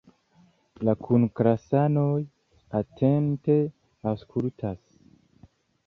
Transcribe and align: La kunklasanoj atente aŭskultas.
La 0.89 0.95
kunklasanoj 1.07 2.17
atente 2.83 3.61
aŭskultas. 4.15 4.83